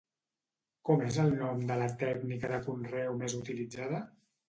Com 0.89 1.03
és 1.09 1.19
el 1.25 1.29
nom 1.43 1.63
de 1.73 1.79
la 1.83 1.91
tècnica 2.01 2.53
de 2.57 2.61
conreu 2.71 3.25
més 3.25 3.41
utilitzada? 3.45 4.07